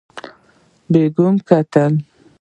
[0.91, 1.93] بیکونه یې کتل.